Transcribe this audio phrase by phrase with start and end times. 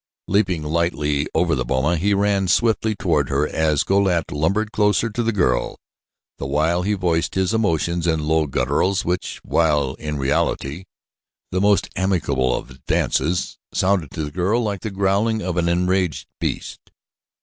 [0.27, 5.11] Leaping lightly over the boma, he ran swiftly toward her as Go lat lumbered closer
[5.11, 5.77] to the girl
[6.39, 10.85] the while he voiced his emotions in low gutturals which, while in reality
[11.51, 16.25] the most amicable of advances, sounded to the girl like the growling of an enraged
[16.39, 16.89] beast.